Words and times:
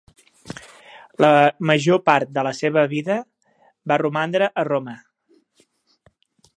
La 1.23 1.27
major 1.71 2.01
part 2.11 2.33
de 2.39 2.45
la 2.49 2.55
seva 2.61 2.87
vida 2.97 3.19
va 3.93 4.01
romandre 4.07 4.53
a 4.63 4.69
Roma. 4.73 4.99